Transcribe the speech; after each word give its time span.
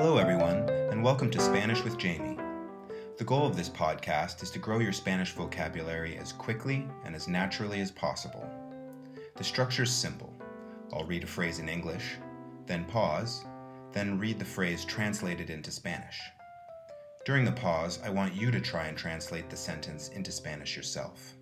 Hello, 0.00 0.16
everyone, 0.16 0.58
and 0.92 1.02
welcome 1.02 1.28
to 1.28 1.40
Spanish 1.40 1.82
with 1.82 1.98
Jamie. 1.98 2.38
The 3.16 3.24
goal 3.24 3.44
of 3.44 3.56
this 3.56 3.68
podcast 3.68 4.44
is 4.44 4.50
to 4.52 4.60
grow 4.60 4.78
your 4.78 4.92
Spanish 4.92 5.32
vocabulary 5.32 6.16
as 6.18 6.32
quickly 6.32 6.86
and 7.04 7.16
as 7.16 7.26
naturally 7.26 7.80
as 7.80 7.90
possible. 7.90 8.48
The 9.34 9.42
structure 9.42 9.82
is 9.82 9.90
simple 9.90 10.32
I'll 10.92 11.04
read 11.04 11.24
a 11.24 11.26
phrase 11.26 11.58
in 11.58 11.68
English, 11.68 12.14
then 12.64 12.84
pause, 12.84 13.44
then 13.90 14.20
read 14.20 14.38
the 14.38 14.44
phrase 14.44 14.84
translated 14.84 15.50
into 15.50 15.72
Spanish. 15.72 16.20
During 17.26 17.44
the 17.44 17.50
pause, 17.50 17.98
I 18.04 18.10
want 18.10 18.36
you 18.36 18.52
to 18.52 18.60
try 18.60 18.86
and 18.86 18.96
translate 18.96 19.50
the 19.50 19.56
sentence 19.56 20.10
into 20.10 20.30
Spanish 20.30 20.76
yourself. 20.76 21.34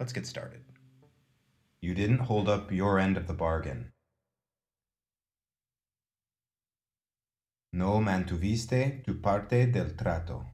Let's 0.00 0.12
get 0.12 0.26
started. 0.26 0.64
You 1.80 1.94
didn't 1.94 2.18
hold 2.18 2.48
up 2.48 2.72
your 2.72 2.98
end 2.98 3.16
of 3.16 3.28
the 3.28 3.34
bargain. 3.34 3.91
No 7.74 8.00
mantuviste 8.00 9.02
tu 9.02 9.14
parte 9.14 9.66
del 9.66 9.94
trato. 9.96 10.46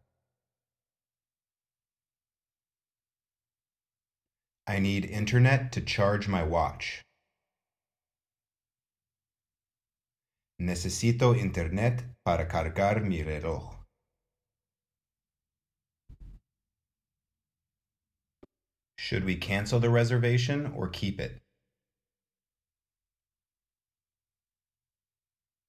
I 4.68 4.78
need 4.78 5.04
internet 5.04 5.72
to 5.72 5.80
charge 5.80 6.28
my 6.28 6.44
watch. 6.44 7.02
Necesito 10.60 11.36
internet 11.36 12.04
para 12.24 12.46
cargar 12.46 13.02
mi 13.02 13.24
reloj. 13.24 13.74
Should 18.98 19.24
we 19.24 19.36
cancel 19.36 19.80
the 19.80 19.90
reservation 19.90 20.72
or 20.76 20.88
keep 20.88 21.18
it? 21.18 21.40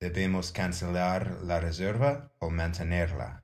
¿Debemos 0.02 0.54
cancelar 0.54 1.44
la 1.44 1.60
reserva 1.60 2.32
o 2.40 2.50
mantenerla? 2.50 3.42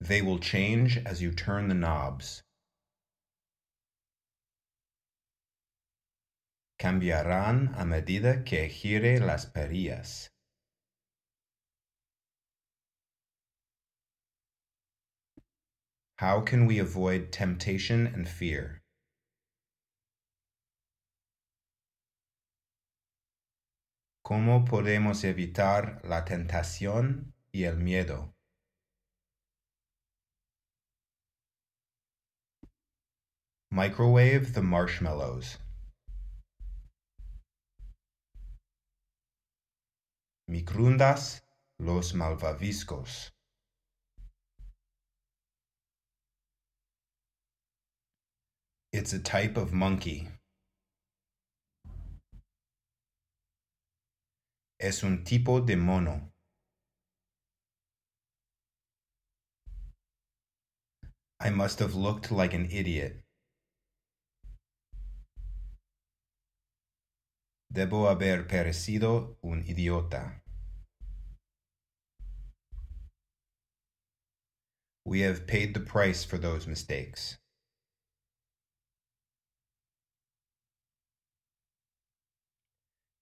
They 0.00 0.20
will 0.20 0.38
change 0.38 0.98
as 0.98 1.22
you 1.22 1.32
turn 1.32 1.68
the 1.68 1.74
knobs. 1.74 2.42
Cambiarán 6.78 7.74
a 7.76 7.86
medida 7.86 8.44
que 8.44 8.68
gire 8.68 9.18
las 9.18 9.46
perillas. 9.46 10.28
How 16.18 16.42
can 16.42 16.66
we 16.66 16.78
avoid 16.78 17.32
temptation 17.32 18.06
and 18.06 18.28
fear? 18.28 18.77
¿Cómo 24.28 24.66
podemos 24.66 25.24
evitar 25.24 26.02
la 26.04 26.26
tentación 26.26 27.32
y 27.50 27.64
el 27.64 27.78
miedo? 27.78 28.34
Microwave 33.70 34.52
the 34.52 34.60
marshmallows. 34.60 35.56
Micrundas 40.46 41.40
los 41.78 42.12
malvaviscos. 42.12 43.30
It's 48.92 49.14
a 49.14 49.20
type 49.20 49.56
of 49.56 49.72
monkey. 49.72 50.28
Es 54.80 55.02
un 55.02 55.24
tipo 55.24 55.60
de 55.60 55.74
mono. 55.76 56.32
I 61.40 61.50
must 61.50 61.80
have 61.80 61.96
looked 61.96 62.30
like 62.30 62.54
an 62.54 62.68
idiot. 62.70 63.24
Debo 67.72 68.08
haber 68.08 68.46
parecido 68.46 69.36
un 69.42 69.64
idiota. 69.64 70.42
We 75.04 75.20
have 75.20 75.46
paid 75.48 75.74
the 75.74 75.80
price 75.80 76.22
for 76.22 76.38
those 76.38 76.68
mistakes. 76.68 77.38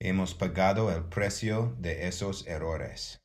Hemos 0.07 0.35
pagado 0.35 0.95
el 0.95 1.03
precio 1.03 1.75
de 1.81 2.07
esos 2.07 2.47
errores. 2.47 3.19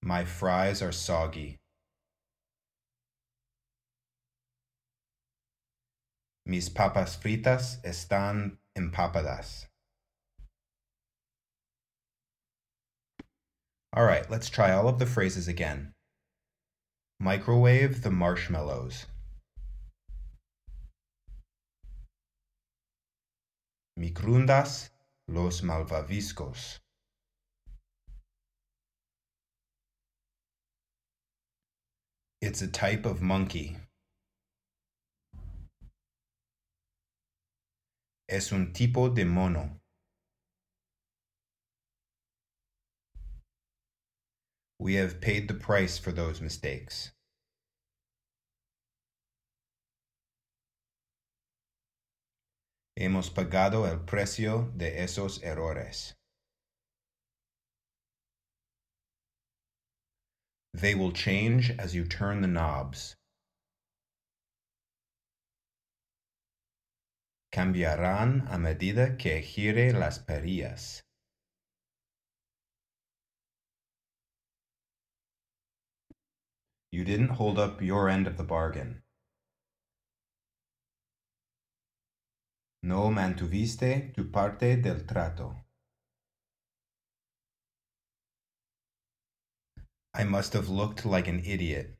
My 0.00 0.24
fries 0.24 0.80
are 0.80 0.92
soggy. 0.92 1.58
Mis 6.46 6.70
papas 6.70 7.18
fritas 7.18 7.82
están 7.84 8.56
empapadas. 8.74 9.66
All 13.92 14.06
right, 14.06 14.30
let's 14.30 14.48
try 14.48 14.72
all 14.72 14.88
of 14.88 14.98
the 14.98 15.04
phrases 15.04 15.48
again. 15.48 15.92
Microwave 17.20 18.00
the 18.00 18.10
marshmallows. 18.10 19.04
Micrundas 24.02 24.90
los 25.28 25.62
malvaviscos. 25.62 26.80
It's 32.40 32.62
a 32.62 32.66
type 32.66 33.06
of 33.06 33.22
monkey. 33.22 33.76
Es 38.28 38.50
un 38.50 38.72
tipo 38.72 39.14
de 39.14 39.24
mono. 39.24 39.70
We 44.80 44.94
have 44.94 45.20
paid 45.20 45.46
the 45.46 45.54
price 45.54 45.96
for 45.96 46.10
those 46.10 46.40
mistakes. 46.40 47.12
Hemos 52.96 53.30
pagado 53.30 53.86
el 53.90 54.00
precio 54.00 54.70
de 54.76 55.02
esos 55.02 55.42
errores. 55.42 56.14
They 60.74 60.94
will 60.94 61.12
change 61.12 61.70
as 61.78 61.94
you 61.94 62.04
turn 62.04 62.42
the 62.42 62.48
knobs. 62.48 63.14
Cambiarán 67.52 68.50
a 68.50 68.58
medida 68.58 69.18
que 69.18 69.42
gire 69.42 69.92
las 69.92 70.18
perillas. 70.18 71.02
You 76.90 77.04
didn't 77.04 77.30
hold 77.30 77.58
up 77.58 77.80
your 77.82 78.08
end 78.08 78.26
of 78.26 78.36
the 78.36 78.44
bargain. 78.44 79.01
No 82.84 83.10
mantuviste 83.10 84.12
tu 84.12 84.24
parte 84.24 84.76
del 84.76 85.04
trato. 85.06 85.54
I 90.12 90.24
must 90.24 90.52
have 90.54 90.68
looked 90.68 91.04
like 91.06 91.28
an 91.28 91.44
idiot. 91.44 91.96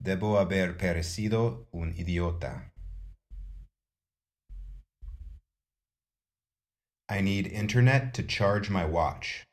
Debo 0.00 0.38
haber 0.38 0.74
parecido 0.78 1.66
un 1.72 1.92
idiota. 1.92 2.70
I 7.08 7.20
need 7.20 7.48
internet 7.48 8.14
to 8.14 8.22
charge 8.22 8.70
my 8.70 8.84
watch. 8.84 9.44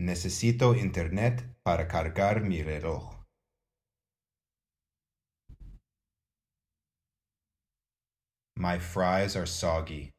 Necesito 0.00 0.74
internet 0.74 1.44
para 1.62 1.86
cargar 1.86 2.42
mi 2.42 2.62
reloj. 2.62 3.15
My 8.58 8.78
fries 8.78 9.36
are 9.36 9.44
soggy. 9.44 10.12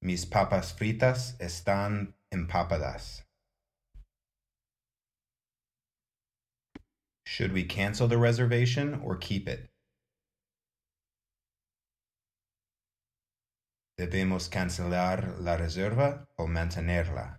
Mis 0.00 0.24
papas 0.24 0.72
fritas 0.72 1.36
están 1.40 2.14
empapadas. 2.32 3.22
Should 7.26 7.52
we 7.52 7.64
cancel 7.64 8.06
the 8.06 8.16
reservation 8.16 9.00
or 9.04 9.16
keep 9.16 9.48
it? 9.48 9.68
Debemos 13.98 14.48
cancelar 14.48 15.34
la 15.40 15.56
reserva 15.56 16.28
o 16.38 16.46
mantenerla. 16.46 17.38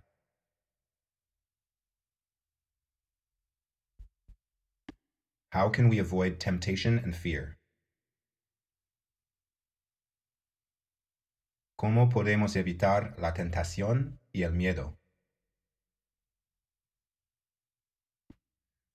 How 5.50 5.68
can 5.68 5.88
we 5.88 5.98
avoid 5.98 6.38
temptation 6.38 6.98
and 6.98 7.14
fear? 7.14 7.58
¿Cómo 11.76 12.08
podemos 12.08 12.54
evitar 12.54 13.18
la 13.18 13.32
tentación 13.32 14.18
y 14.32 14.42
el 14.42 14.52
miedo? 14.52 14.96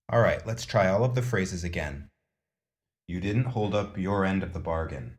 All 0.08 0.20
right, 0.20 0.46
let's 0.46 0.64
try 0.64 0.88
all 0.88 1.04
of 1.04 1.14
the 1.14 1.20
phrases 1.20 1.62
again. 1.62 2.08
You 3.06 3.20
didn't 3.20 3.52
hold 3.52 3.74
up 3.74 3.98
your 3.98 4.24
end 4.24 4.42
of 4.42 4.52
the 4.52 4.60
bargain. 4.60 5.18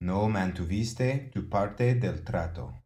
No 0.00 0.28
mantuviste 0.28 1.32
tu 1.32 1.48
parte 1.48 1.98
del 1.98 2.22
trato. 2.24 2.77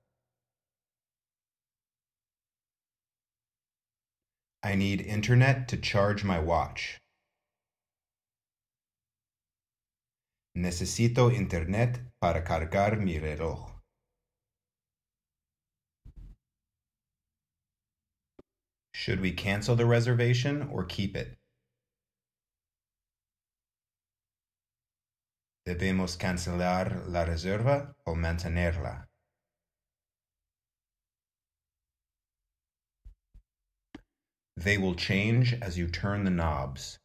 I 4.64 4.76
need 4.76 5.00
internet 5.00 5.66
to 5.68 5.76
charge 5.76 6.22
my 6.22 6.38
watch. 6.38 6.98
Necesito 10.56 11.34
internet 11.34 11.98
para 12.20 12.42
cargar 12.42 12.96
mi 12.98 13.18
reloj. 13.18 13.72
Should 18.94 19.20
we 19.20 19.32
cancel 19.32 19.74
the 19.74 19.86
reservation 19.86 20.68
or 20.70 20.84
keep 20.84 21.16
it? 21.16 21.36
Debemos 25.66 26.16
cancelar 26.16 27.08
la 27.08 27.24
reserva 27.24 27.94
o 28.06 28.14
mantenerla. 28.14 29.06
They 34.56 34.78
will 34.78 34.94
change 34.94 35.54
as 35.54 35.78
you 35.78 35.88
turn 35.88 36.24
the 36.24 36.30
knobs. 36.30 36.98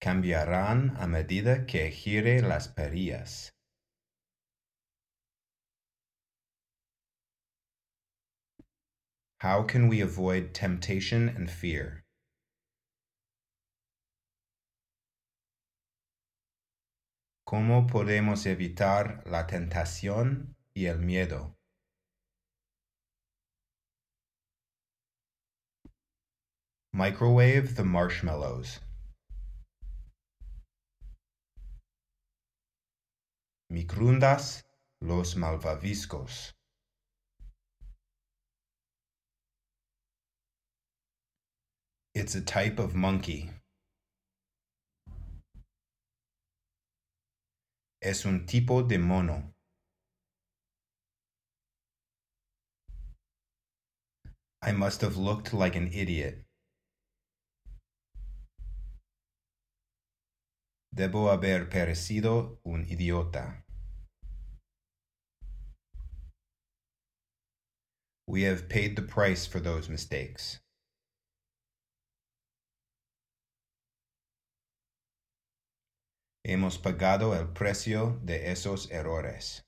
Cambiarán 0.00 0.96
a 0.98 1.06
medida 1.06 1.66
que 1.66 1.90
gire 1.90 2.40
las 2.40 2.68
perillas. 2.68 3.50
How 9.40 9.62
can 9.62 9.88
we 9.88 10.00
avoid 10.00 10.54
temptation 10.54 11.28
and 11.28 11.50
fear? 11.50 12.04
¿Cómo 17.46 17.86
podemos 17.88 18.46
evitar 18.46 19.22
la 19.26 19.46
tentación 19.46 20.54
y 20.74 20.86
el 20.86 20.98
miedo? 20.98 21.57
Microwave 26.98 27.76
the 27.76 27.84
marshmallows. 27.84 28.80
Micrundas 33.72 34.64
los 35.00 35.36
malvaviscos. 35.36 36.54
It's 42.16 42.34
a 42.34 42.40
type 42.40 42.80
of 42.80 42.96
monkey. 42.96 43.48
Es 48.02 48.24
un 48.24 48.44
tipo 48.44 48.82
de 48.82 48.98
mono. 48.98 49.54
I 54.60 54.72
must 54.72 55.00
have 55.02 55.16
looked 55.16 55.54
like 55.54 55.76
an 55.76 55.92
idiot. 55.92 56.47
Debo 60.98 61.30
haber 61.30 61.70
parecido 61.70 62.58
un 62.64 62.84
idiota. 62.84 63.62
We 68.26 68.42
have 68.42 68.68
paid 68.68 68.96
the 68.96 69.02
price 69.02 69.46
for 69.46 69.60
those 69.60 69.88
mistakes. 69.88 70.58
Hemos 76.44 76.78
pagado 76.78 77.32
el 77.38 77.46
precio 77.54 78.18
de 78.24 78.50
esos 78.50 78.90
errores. 78.90 79.62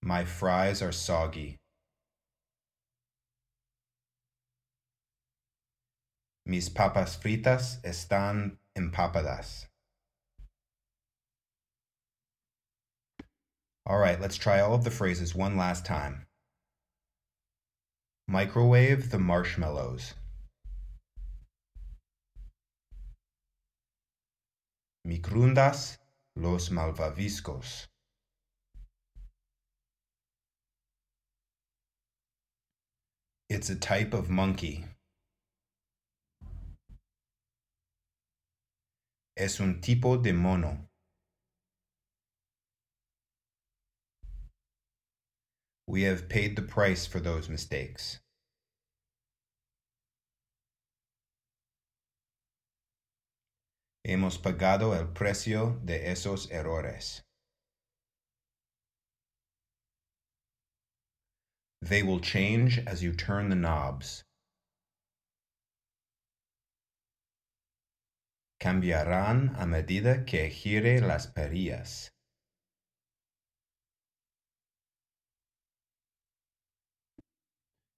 My 0.00 0.24
fries 0.24 0.80
are 0.80 0.92
soggy. 0.92 1.59
Mis 6.46 6.68
papas 6.68 7.16
fritas 7.16 7.80
están 7.82 8.58
empapadas. 8.76 9.66
All 13.86 13.98
right, 13.98 14.20
let's 14.20 14.36
try 14.36 14.60
all 14.60 14.74
of 14.74 14.84
the 14.84 14.90
phrases 14.90 15.34
one 15.34 15.56
last 15.56 15.84
time. 15.84 16.26
Microwave 18.28 19.10
the 19.10 19.18
marshmallows. 19.18 20.14
Micrundas 25.06 25.98
los 26.36 26.68
malvaviscos. 26.68 27.86
It's 33.48 33.68
a 33.68 33.74
type 33.74 34.14
of 34.14 34.30
monkey. 34.30 34.84
Es 39.40 39.58
un 39.58 39.80
tipo 39.80 40.18
de 40.18 40.32
mono. 40.34 40.76
We 45.86 46.02
have 46.02 46.28
paid 46.28 46.56
the 46.56 46.62
price 46.62 47.06
for 47.06 47.20
those 47.20 47.48
mistakes. 47.48 48.20
Hemos 54.06 54.36
pagado 54.36 54.94
el 54.94 55.06
precio 55.06 55.80
de 55.86 55.94
esos 56.06 56.46
errores. 56.50 57.22
They 61.80 62.02
will 62.02 62.20
change 62.20 62.78
as 62.86 63.02
you 63.02 63.14
turn 63.14 63.48
the 63.48 63.56
knobs. 63.56 64.22
Cambiarán 68.60 69.56
a 69.56 69.64
medida 69.64 70.26
que 70.26 70.50
gire 70.50 71.00
las 71.00 71.26
perillas. 71.28 72.10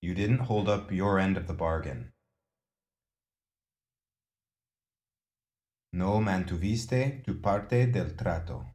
You 0.00 0.14
didn't 0.14 0.46
hold 0.46 0.68
up 0.68 0.92
your 0.92 1.18
end 1.18 1.36
of 1.36 1.48
the 1.48 1.52
bargain. 1.52 2.12
No 5.92 6.20
mantuviste 6.20 7.24
tu 7.24 7.40
parte 7.40 7.86
del 7.86 8.14
trato. 8.14 8.72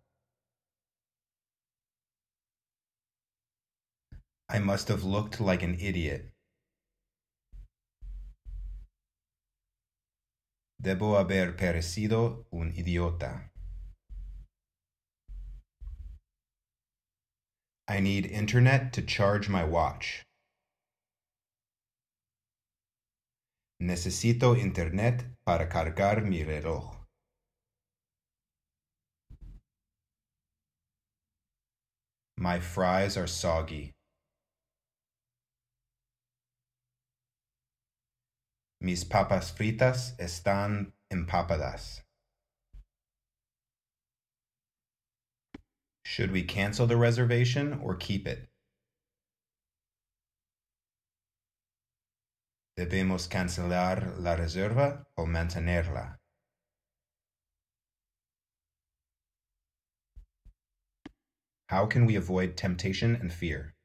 I 4.49 4.59
must 4.59 4.89
have 4.89 5.05
looked 5.05 5.39
like 5.39 5.63
an 5.63 5.77
idiot. 5.79 6.36
Debo 10.87 11.17
haber 11.17 11.57
parecido 11.57 12.45
un 12.49 12.71
idiota. 12.71 13.49
I 17.89 17.99
need 17.99 18.25
internet 18.25 18.93
to 18.93 19.01
charge 19.01 19.49
my 19.49 19.65
watch. 19.65 20.23
Necesito 23.81 24.57
internet 24.57 25.25
para 25.45 25.67
cargar 25.67 26.23
mi 26.23 26.45
reloj. 26.45 26.95
My 32.37 32.61
fries 32.61 33.17
are 33.17 33.27
soggy. 33.27 33.96
Mis 38.87 39.03
papas 39.03 39.51
fritas 39.51 40.15
están 40.17 40.93
empapadas. 41.11 42.03
Should 46.05 46.31
we 46.31 46.43
cancel 46.43 46.87
the 46.87 46.95
reservation 46.95 47.81
or 47.83 47.95
keep 47.95 48.25
it? 48.25 48.47
Debemos 52.79 53.27
cancelar 53.27 54.17
la 54.19 54.37
reserva 54.37 55.05
o 55.17 55.25
mantenerla. 55.25 56.15
How 61.67 61.87
can 61.87 62.05
we 62.05 62.15
avoid 62.15 62.55
temptation 62.55 63.17
and 63.17 63.33
fear? 63.33 63.76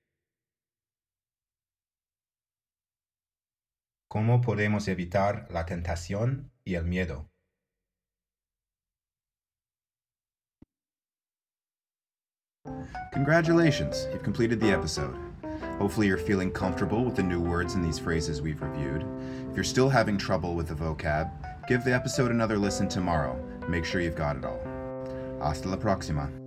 ¿Cómo 4.13 4.43
podemos 4.43 4.89
evitar 4.89 5.47
la 5.51 5.65
tentación 5.65 6.51
y 6.67 6.75
el 6.75 6.85
miedo? 6.85 7.31
Congratulations, 13.15 14.07
you've 14.13 14.23
completed 14.23 14.61
the 14.61 14.71
episode. 14.71 15.17
Hopefully, 15.79 16.09
you're 16.09 16.19
feeling 16.19 16.51
comfortable 16.51 17.03
with 17.03 17.17
the 17.17 17.23
new 17.23 17.41
words 17.41 17.75
in 17.75 17.81
these 17.81 17.99
phrases 17.99 18.43
we've 18.43 18.61
reviewed. 18.61 19.03
If 19.49 19.57
you're 19.57 19.65
still 19.65 19.89
having 19.89 20.19
trouble 20.19 20.55
with 20.55 20.69
the 20.69 20.75
vocab, 20.75 21.31
give 21.67 21.83
the 21.83 21.95
episode 21.95 22.31
another 22.31 22.59
listen 22.59 22.89
tomorrow. 22.89 23.35
Make 23.67 23.87
sure 23.87 24.03
you've 24.03 24.15
got 24.15 24.37
it 24.37 24.45
all. 24.45 24.61
Hasta 25.41 25.71
la 25.71 25.77
próxima. 25.77 26.42